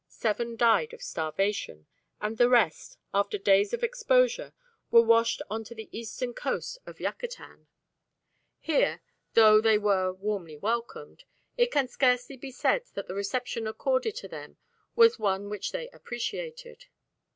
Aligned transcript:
Seven 0.07 0.55
died 0.55 0.93
of 0.95 1.03
starvation, 1.03 1.85
and 2.19 2.39
the 2.39 2.49
rest, 2.49 2.97
after 3.13 3.37
days 3.37 3.71
of 3.71 3.83
exposure, 3.83 4.51
were 4.89 5.03
washed 5.03 5.43
on 5.47 5.63
to 5.65 5.75
the 5.75 5.95
eastern 5.95 6.33
coast 6.33 6.79
of 6.87 6.99
Yucatan. 6.99 7.67
Here 8.57 9.01
though 9.35 9.61
they 9.61 9.77
were 9.77 10.11
warmly 10.11 10.57
welcomed 10.57 11.25
it 11.55 11.71
can 11.71 11.87
scarcely 11.87 12.35
be 12.35 12.49
said 12.49 12.85
that 12.95 13.05
the 13.07 13.13
reception 13.13 13.67
accorded 13.67 14.15
to 14.15 14.27
them 14.27 14.57
was 14.95 15.19
one 15.19 15.49
which 15.51 15.71
they 15.71 15.87
appreciated. 15.89 16.87